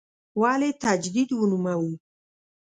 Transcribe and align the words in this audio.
ولې 0.41 0.69
تجدید 0.83 1.29
ونوموو. 1.35 1.91